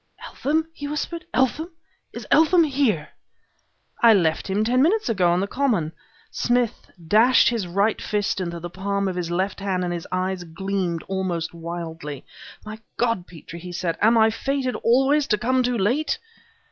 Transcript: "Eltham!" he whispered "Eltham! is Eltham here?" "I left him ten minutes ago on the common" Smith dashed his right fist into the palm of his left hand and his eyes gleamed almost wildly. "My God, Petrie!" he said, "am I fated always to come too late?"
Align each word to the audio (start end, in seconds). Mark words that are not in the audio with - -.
"Eltham!" 0.25 0.67
he 0.73 0.87
whispered 0.87 1.25
"Eltham! 1.31 1.69
is 2.11 2.25
Eltham 2.31 2.63
here?" 2.63 3.09
"I 4.01 4.15
left 4.15 4.49
him 4.49 4.63
ten 4.63 4.81
minutes 4.81 5.09
ago 5.09 5.29
on 5.31 5.41
the 5.41 5.45
common" 5.45 5.91
Smith 6.43 6.89
dashed 7.07 7.49
his 7.49 7.67
right 7.67 8.01
fist 8.01 8.41
into 8.41 8.59
the 8.59 8.67
palm 8.71 9.07
of 9.07 9.15
his 9.15 9.29
left 9.29 9.59
hand 9.59 9.83
and 9.83 9.93
his 9.93 10.07
eyes 10.11 10.43
gleamed 10.43 11.03
almost 11.07 11.53
wildly. 11.53 12.25
"My 12.65 12.79
God, 12.97 13.27
Petrie!" 13.27 13.59
he 13.59 13.71
said, 13.71 13.95
"am 14.01 14.17
I 14.17 14.31
fated 14.31 14.75
always 14.77 15.27
to 15.27 15.37
come 15.37 15.61
too 15.61 15.77
late?" 15.77 16.17